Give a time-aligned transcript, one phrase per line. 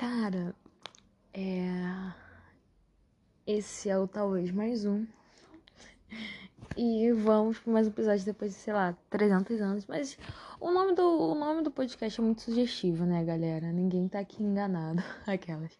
[0.00, 0.54] Cara,
[1.34, 1.68] é.
[3.46, 5.06] Esse é o talvez mais um.
[6.74, 9.86] E vamos para mais um episódio depois de, sei lá, 300 anos.
[9.86, 10.16] Mas
[10.58, 13.70] o nome do, o nome do podcast é muito sugestivo, né, galera?
[13.72, 15.02] Ninguém tá aqui enganado.
[15.28, 15.78] Aquelas.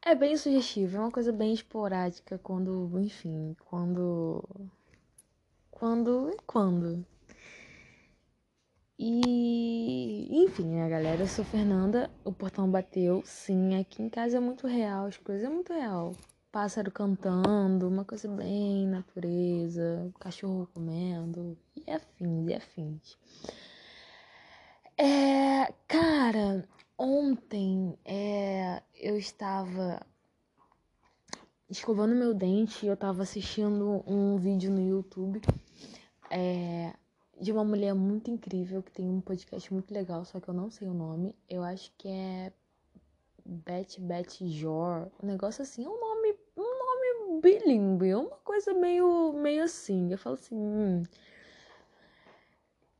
[0.00, 4.42] É bem sugestivo, é uma coisa bem esporádica quando, enfim, quando.
[5.70, 6.34] Quando.
[6.46, 7.04] Quando?
[8.98, 11.22] E, enfim, né, galera?
[11.22, 13.22] Eu sou Fernanda, o portão bateu.
[13.24, 16.14] Sim, aqui em casa é muito real, as coisas é muito real.
[16.52, 23.18] Pássaro cantando, uma coisa bem natureza, cachorro comendo, e afins, e afins.
[24.96, 30.00] É, cara, ontem é, eu estava
[31.68, 35.42] escovando meu dente e eu estava assistindo um vídeo no YouTube.
[36.30, 36.94] É,
[37.40, 40.70] de uma mulher muito incrível que tem um podcast muito legal, só que eu não
[40.70, 41.34] sei o nome.
[41.48, 42.52] Eu acho que é
[43.44, 49.32] Beth Beth Jor, um negócio assim, é um nome, um nome bilíngue, uma coisa meio
[49.34, 50.10] meio assim.
[50.10, 51.02] Eu falo assim, hum.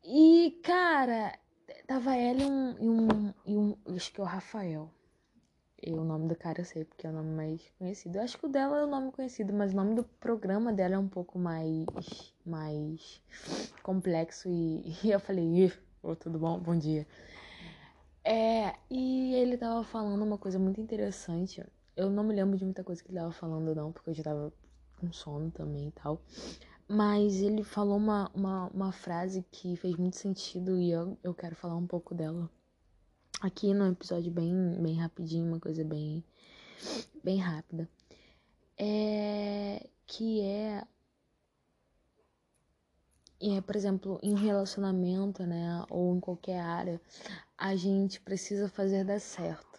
[0.02, 1.38] E cara,
[1.86, 4.90] tava ela e um, e um, e um acho que é o Rafael.
[5.92, 8.16] O nome do cara eu sei, porque é o nome mais conhecido.
[8.16, 10.94] Eu acho que o dela é o nome conhecido, mas o nome do programa dela
[10.94, 11.86] é um pouco mais,
[12.44, 13.20] mais
[13.82, 14.48] complexo.
[14.48, 16.58] E, e eu falei, oh, tudo bom?
[16.58, 17.06] Bom dia.
[18.24, 21.62] É, e ele tava falando uma coisa muito interessante.
[21.96, 24.22] Eu não me lembro de muita coisa que ele tava falando, não, porque eu já
[24.22, 24.52] tava
[24.98, 26.20] com sono também e tal.
[26.88, 31.54] Mas ele falou uma, uma, uma frase que fez muito sentido e eu, eu quero
[31.54, 32.50] falar um pouco dela
[33.44, 36.24] aqui no episódio bem, bem rapidinho, uma coisa bem,
[37.22, 37.88] bem rápida.
[38.78, 40.82] É que é,
[43.40, 47.00] é, por exemplo, em relacionamento, né, ou em qualquer área,
[47.56, 49.78] a gente precisa fazer dar certo.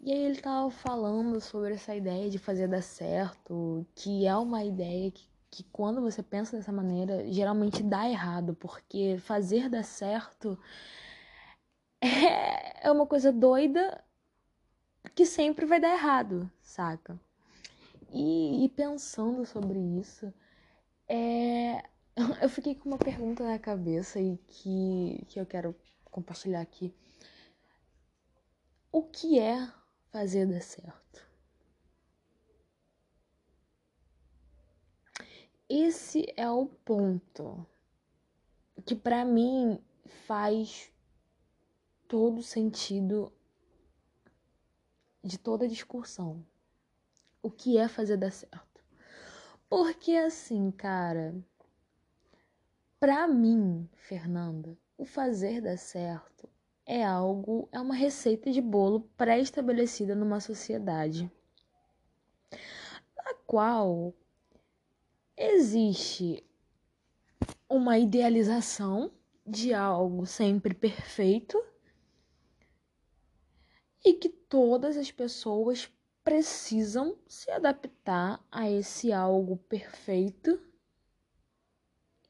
[0.00, 4.62] E aí ele tava falando sobre essa ideia de fazer dar certo, que é uma
[4.62, 10.58] ideia que, que quando você pensa dessa maneira, geralmente dá errado, porque fazer dar certo
[12.00, 14.02] é, é uma coisa doida
[15.14, 17.18] que sempre vai dar errado, saca?
[18.10, 20.32] E, e pensando sobre isso,
[21.08, 21.82] é,
[22.42, 25.74] eu fiquei com uma pergunta na cabeça e que, que eu quero
[26.04, 26.94] compartilhar aqui.
[28.92, 29.68] O que é
[30.10, 31.28] fazer dar certo?
[35.68, 37.66] Esse é o ponto
[38.86, 39.80] que para mim
[40.26, 40.92] faz
[42.14, 43.32] todo sentido
[45.20, 46.46] de toda discussão.
[47.42, 48.84] O que é fazer dar certo?
[49.68, 51.34] Porque assim, cara,
[53.00, 56.48] para mim, Fernanda, o fazer dar certo
[56.86, 61.28] é algo, é uma receita de bolo pré-estabelecida numa sociedade,
[63.16, 64.14] na qual
[65.36, 66.46] existe
[67.68, 69.10] uma idealização
[69.44, 71.73] de algo sempre perfeito
[74.04, 75.90] e que todas as pessoas
[76.22, 80.60] precisam se adaptar a esse algo perfeito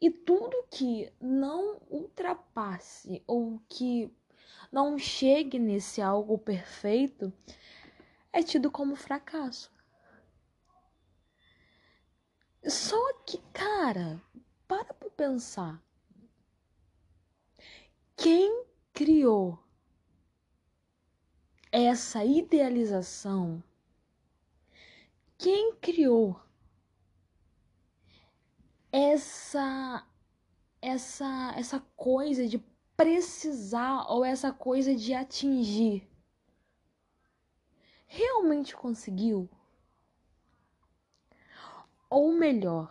[0.01, 4.15] e tudo que não ultrapasse ou que
[4.71, 7.33] não chegue nesse algo perfeito
[8.33, 9.73] é tido como fracasso.
[12.67, 14.21] Só que, cara,
[14.67, 15.83] para pra pensar.
[18.17, 19.64] Quem criou
[21.77, 23.61] essa idealização,
[25.37, 26.41] quem criou
[28.93, 30.07] essa
[30.81, 32.59] essa essa coisa de
[32.97, 36.09] precisar ou essa coisa de atingir
[38.07, 39.51] realmente conseguiu?
[42.09, 42.89] Ou melhor,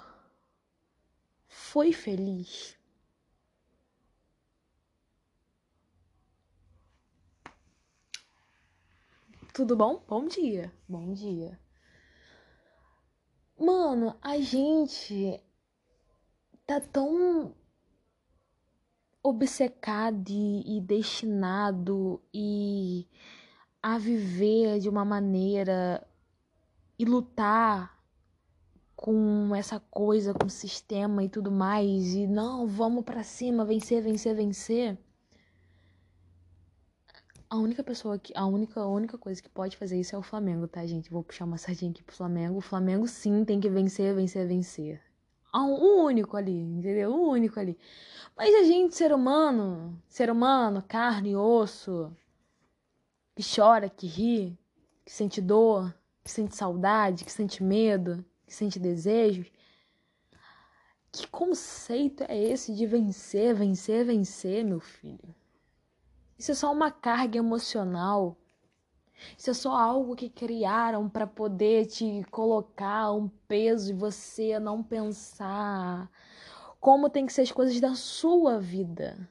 [1.48, 2.78] foi feliz?
[9.54, 10.04] Tudo bom?
[10.08, 10.74] Bom dia.
[10.90, 11.60] Bom dia.
[13.56, 15.40] Mano, a gente
[16.66, 17.54] tá tão
[19.22, 23.08] obcecado e, e destinado e
[23.80, 26.04] a viver de uma maneira
[26.98, 28.04] e lutar
[28.96, 34.02] com essa coisa, com o sistema e tudo mais, e não, vamos para cima, vencer,
[34.02, 34.98] vencer, vencer.
[37.54, 38.34] A única pessoa que.
[38.36, 41.12] A única, a única coisa que pode fazer isso é o Flamengo, tá, gente?
[41.12, 42.58] Vou puxar uma sardinha aqui pro Flamengo.
[42.58, 45.00] O Flamengo sim tem que vencer, vencer, vencer.
[45.54, 47.14] O único ali, entendeu?
[47.14, 47.78] O único ali.
[48.36, 52.12] Mas a gente, ser humano, ser humano, carne, osso,
[53.36, 54.58] que chora, que ri,
[55.06, 59.52] que sente dor, que sente saudade, que sente medo, que sente desejos.
[61.12, 65.36] Que conceito é esse de vencer, vencer, vencer, meu filho?
[66.38, 68.38] Isso é só uma carga emocional.
[69.38, 74.84] Isso é só algo que criaram para poder te colocar um peso e você não
[74.84, 76.10] pensar
[76.80, 79.30] como tem que ser as coisas da sua vida,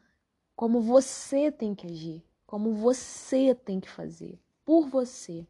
[0.56, 5.46] como você tem que agir, como você tem que fazer por você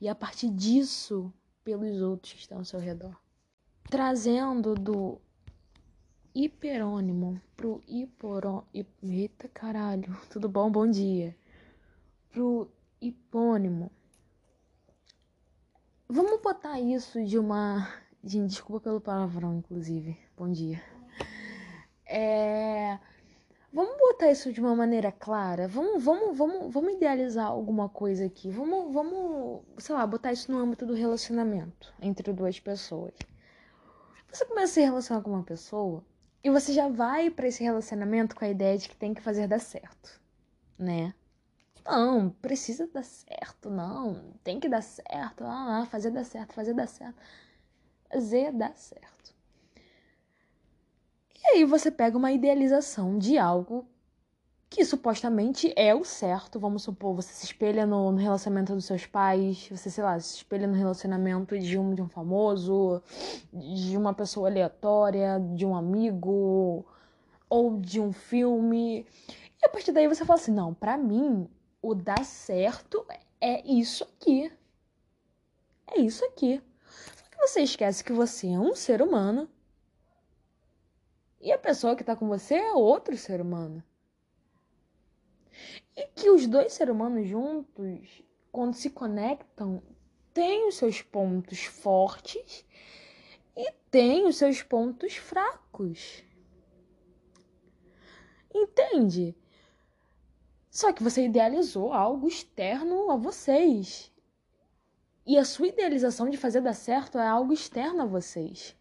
[0.00, 1.32] e a partir disso
[1.64, 3.16] pelos outros que estão ao seu redor.
[3.88, 5.20] Trazendo do
[6.34, 8.66] hiperônimo pro hiporônimo.
[9.02, 10.70] Eita caralho, tudo bom?
[10.70, 11.36] Bom dia.
[12.30, 12.70] Pro
[13.00, 13.90] hipônimo.
[16.08, 17.88] Vamos botar isso de uma.
[18.24, 20.18] Gente, desculpa pelo palavrão, inclusive.
[20.36, 20.82] Bom dia.
[22.06, 22.98] É.
[23.70, 25.68] Vamos botar isso de uma maneira clara.
[25.68, 28.50] Vamos, vamos, vamos, vamos idealizar alguma coisa aqui.
[28.50, 33.12] Vamos, vamos, sei lá, botar isso no âmbito do relacionamento entre duas pessoas.
[34.32, 36.02] Você começa a se relacionar com uma pessoa
[36.42, 39.46] e você já vai para esse relacionamento com a ideia de que tem que fazer
[39.46, 40.20] dar certo,
[40.78, 41.14] né?
[41.84, 44.34] Não, precisa dar certo, não.
[44.44, 45.44] Tem que dar certo.
[45.44, 47.16] Ah, fazer dar certo, fazer dar certo.
[48.10, 49.34] Fazer dar certo.
[51.34, 53.88] E aí você pega uma idealização de algo
[54.70, 56.60] que supostamente é o certo.
[56.60, 60.36] Vamos supor, você se espelha no, no, relacionamento dos seus pais, você, sei lá, se
[60.36, 63.02] espelha no relacionamento de um, de um famoso,
[63.52, 66.84] de uma pessoa aleatória, de um amigo,
[67.48, 69.06] ou de um filme.
[69.60, 71.48] E a partir daí você fala assim: não, pra mim,
[71.80, 73.04] o dar certo
[73.40, 74.52] é isso aqui.
[75.86, 76.62] É isso aqui.
[77.16, 79.48] Só que você esquece que você é um ser humano.
[81.40, 83.82] E a pessoa que tá com você é outro ser humano.
[85.98, 88.22] E que os dois seres humanos juntos,
[88.52, 89.82] quando se conectam,
[90.32, 92.64] têm os seus pontos fortes
[93.56, 96.22] e têm os seus pontos fracos.
[98.54, 99.36] Entende?
[100.70, 104.12] Só que você idealizou algo externo a vocês.
[105.26, 108.76] E a sua idealização de fazer dar certo é algo externo a vocês.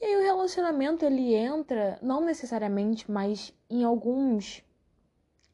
[0.00, 4.62] E aí o relacionamento ele entra, não necessariamente, mas em alguns,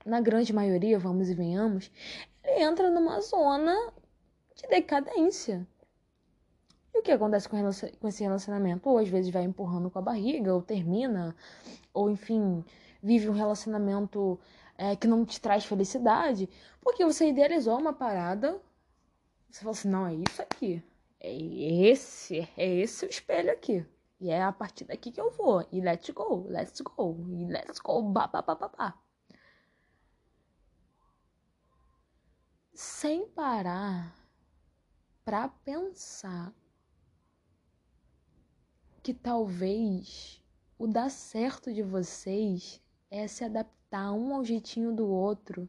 [0.05, 1.91] na grande maioria, vamos e venhamos,
[2.43, 3.93] ele entra numa zona
[4.55, 5.67] de decadência.
[6.95, 8.89] E o que acontece com, esse relacionamento?
[8.89, 11.35] Ou às vezes vai empurrando com a barriga, ou termina,
[11.95, 12.65] ou enfim,
[13.03, 14.39] vive um relacionamento
[14.77, 16.49] é, que não te traz felicidade,
[16.81, 18.61] porque você idealizou uma parada,
[19.49, 20.83] você falou assim, não, é isso aqui,
[21.21, 23.87] é esse, é esse o espelho aqui.
[24.23, 25.67] E é a partir daqui que eu vou.
[25.73, 29.03] E let's go, let's go, e let's go, ba, ba, ba, ba, ba.
[32.73, 34.17] Sem parar
[35.25, 36.55] para pensar
[39.03, 40.41] que talvez
[40.79, 42.81] o dar certo de vocês
[43.11, 45.69] é se adaptar um ao jeitinho do outro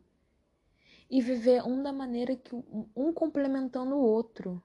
[1.09, 2.53] e viver um da maneira que
[2.95, 4.63] um complementando o outro.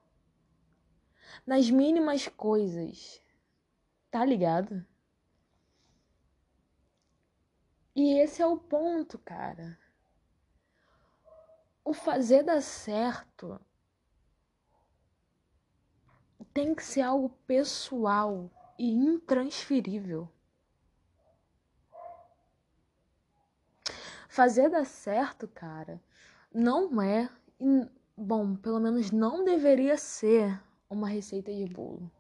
[1.46, 3.26] Nas mínimas coisas
[4.10, 4.84] Tá ligado?
[7.94, 9.78] E esse é o ponto, cara.
[11.85, 13.61] O fazer dar certo
[16.52, 20.28] tem que ser algo pessoal e intransferível.
[24.28, 26.00] Fazer dar certo, cara,
[26.54, 27.28] não é,
[28.16, 32.11] bom, pelo menos não deveria ser uma receita de bolo.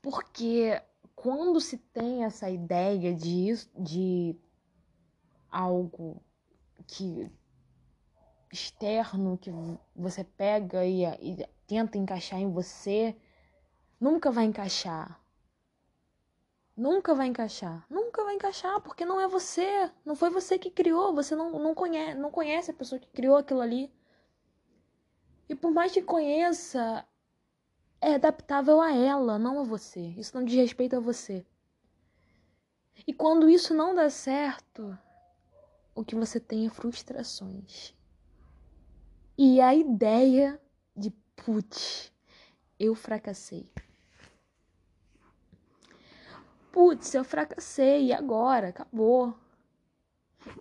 [0.00, 0.80] Porque
[1.14, 4.36] quando se tem essa ideia de, de
[5.50, 6.22] algo
[6.86, 7.30] que
[8.52, 9.50] externo que
[9.94, 13.16] você pega e, e tenta encaixar em você,
[14.00, 15.20] nunca vai encaixar.
[16.76, 17.84] Nunca vai encaixar.
[17.90, 19.90] Nunca vai encaixar, porque não é você.
[20.04, 21.12] Não foi você que criou.
[21.12, 23.92] Você não, não, conhece, não conhece a pessoa que criou aquilo ali.
[25.48, 27.04] E por mais que conheça,
[28.00, 30.00] é adaptável a ela, não a você.
[30.16, 31.44] Isso não diz respeito a você.
[33.06, 34.96] E quando isso não dá certo,
[35.94, 37.94] o que você tem é frustrações.
[39.36, 40.60] E a ideia
[40.96, 42.12] de putz,
[42.78, 43.70] eu fracassei.
[46.72, 48.68] Putz, eu fracassei, e agora?
[48.68, 49.34] Acabou.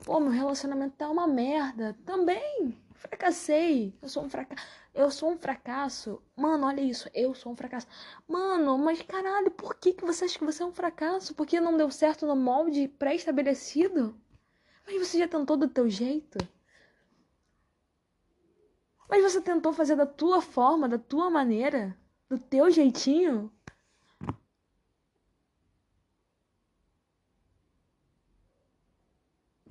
[0.03, 1.96] Pô, meu relacionamento tá uma merda.
[2.06, 2.77] Também.
[2.98, 3.94] Fracassei.
[4.01, 4.68] Eu sou um fracasso.
[4.94, 6.22] Eu sou um fracasso.
[6.36, 7.10] Mano, olha isso.
[7.13, 7.88] Eu sou um fracasso.
[8.27, 11.34] Mano, mas caralho, por que, que você acha que você é um fracasso?
[11.36, 14.20] Porque não deu certo no molde pré-estabelecido?
[14.86, 16.39] Mas você já tentou do teu jeito?
[19.10, 21.98] Mas você tentou fazer da tua forma, da tua maneira,
[22.30, 23.51] do teu jeitinho?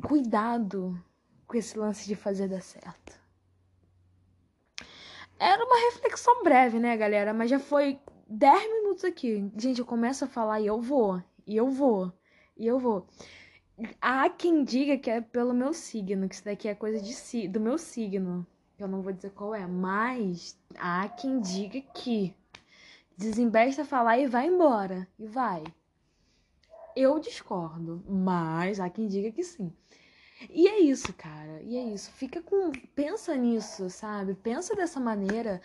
[0.03, 1.03] Cuidado
[1.47, 3.19] com esse lance de fazer dar certo.
[5.39, 7.35] Era uma reflexão breve, né, galera?
[7.35, 9.51] Mas já foi 10 minutos aqui.
[9.57, 12.13] Gente, eu começo a falar e eu vou, e eu vou,
[12.57, 13.07] e eu vou.
[14.01, 17.47] Há quem diga que é pelo meu signo, que isso daqui é coisa de si,
[17.47, 18.47] do meu signo.
[18.79, 22.35] Eu não vou dizer qual é, mas há quem diga que
[23.17, 25.07] desembesta falar e vai embora.
[25.19, 25.63] E vai.
[26.95, 29.71] Eu discordo, mas há quem diga que sim.
[30.51, 31.63] E é isso, cara.
[31.63, 32.11] E é isso.
[32.13, 32.73] Fica com.
[32.95, 34.35] Pensa nisso, sabe?
[34.35, 35.61] Pensa dessa maneira.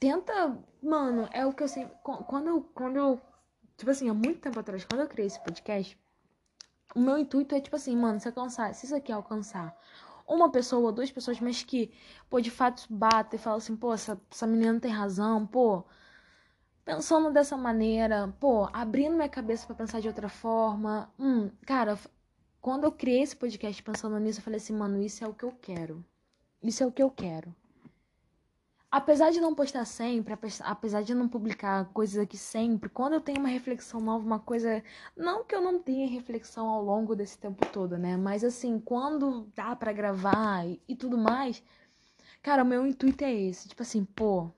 [0.00, 0.58] Tenta.
[0.82, 1.94] Mano, é o que eu sempre.
[2.02, 2.62] Quando eu.
[2.74, 3.20] Quando eu.
[3.76, 5.98] Tipo assim, há muito tempo atrás, quando eu criei esse podcast,
[6.94, 8.72] o meu intuito é, tipo assim, mano, se alcançar.
[8.74, 9.76] Se isso aqui alcançar
[10.26, 11.92] uma pessoa ou duas pessoas, mas que,
[12.30, 15.84] pô, de fato bata e fala assim, pô, essa, essa menina tem razão, pô.
[16.84, 21.10] Pensando dessa maneira, pô, abrindo minha cabeça para pensar de outra forma.
[21.18, 21.98] Hum, cara,
[22.64, 25.44] quando eu criei esse podcast pensando nisso, eu falei assim, mano, isso é o que
[25.44, 26.02] eu quero.
[26.62, 27.54] Isso é o que eu quero.
[28.90, 33.38] Apesar de não postar sempre, apesar de não publicar coisas aqui sempre, quando eu tenho
[33.38, 34.82] uma reflexão nova, uma coisa.
[35.14, 38.16] Não que eu não tenha reflexão ao longo desse tempo todo, né?
[38.16, 41.62] Mas assim, quando dá para gravar e, e tudo mais,
[42.40, 43.68] cara, o meu intuito é esse.
[43.68, 44.50] Tipo assim, pô.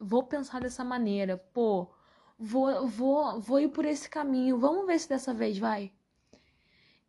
[0.00, 1.86] Vou pensar dessa maneira, pô.
[2.36, 4.58] Vou, vou, vou ir por esse caminho.
[4.58, 5.92] Vamos ver se dessa vez vai.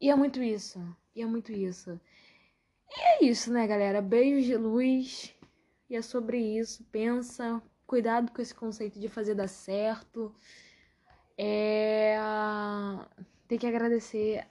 [0.01, 0.79] E é muito isso.
[1.15, 2.01] E é muito isso.
[2.89, 4.01] E é isso, né, galera?
[4.01, 5.35] Beijos de luz.
[5.87, 6.83] E é sobre isso.
[6.91, 7.61] Pensa.
[7.85, 10.33] Cuidado com esse conceito de fazer dar certo.
[11.37, 12.17] É...
[13.47, 14.47] Tem que agradecer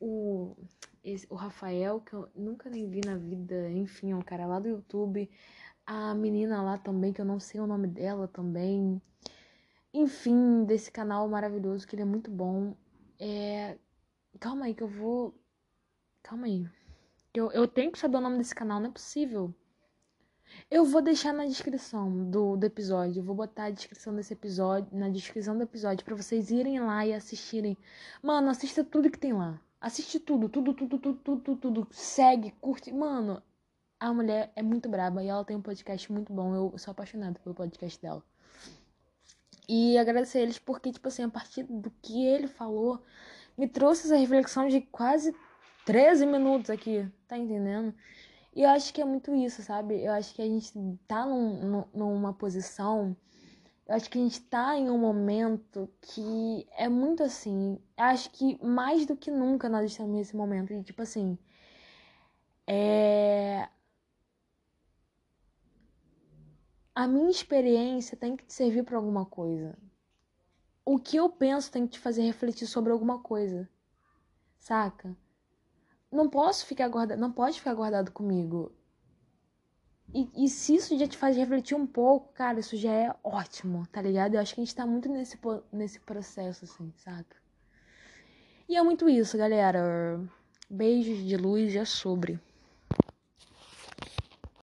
[0.00, 0.56] o,
[1.28, 3.70] o Rafael, que eu nunca nem vi na vida.
[3.72, 5.28] Enfim, é um cara lá do YouTube.
[5.84, 9.00] A menina lá também, que eu não sei o nome dela também.
[9.92, 12.74] Enfim, desse canal maravilhoso, que ele é muito bom.
[13.18, 13.76] É,
[14.38, 15.34] Calma aí que eu vou.
[16.22, 16.68] Calma aí.
[17.34, 19.54] Eu, eu tenho que saber o nome desse canal, não é possível.
[20.70, 23.20] Eu vou deixar na descrição do, do episódio.
[23.20, 27.06] Eu vou botar a descrição desse episódio, na descrição do episódio, para vocês irem lá
[27.06, 27.76] e assistirem.
[28.22, 29.60] Mano, assista tudo que tem lá.
[29.80, 31.88] Assiste tudo, tudo, tudo, tudo, tudo, tudo, tudo.
[31.90, 32.92] Segue, curte.
[32.92, 33.42] Mano,
[34.00, 36.54] a mulher é muito braba e ela tem um podcast muito bom.
[36.54, 38.22] Eu sou apaixonada pelo podcast dela.
[39.68, 43.02] E agradecer eles porque, tipo assim, a partir do que ele falou,
[43.56, 45.34] me trouxe essa reflexão de quase
[45.84, 47.94] 13 minutos aqui, tá entendendo?
[48.54, 50.02] E eu acho que é muito isso, sabe?
[50.02, 50.72] Eu acho que a gente
[51.06, 53.16] tá num, numa posição.
[53.86, 57.78] Eu acho que a gente tá em um momento que é muito assim.
[57.96, 60.72] Acho que mais do que nunca nós estamos nesse momento.
[60.72, 61.38] E tipo assim.
[62.66, 63.68] É.
[66.94, 69.76] A minha experiência tem que te servir para alguma coisa
[70.86, 73.68] o que eu penso tem que te fazer refletir sobre alguma coisa.
[74.56, 75.16] Saca?
[76.10, 78.72] Não posso ficar guardado, não pode ficar guardado comigo.
[80.14, 83.84] E, e, se isso já te faz refletir um pouco, cara, isso já é ótimo,
[83.88, 84.34] tá ligado?
[84.34, 85.36] Eu acho que a gente tá muito nesse,
[85.72, 87.36] nesse processo, assim, saca?
[88.68, 90.20] E é muito isso, galera.
[90.70, 92.40] Beijos de luz é sobre.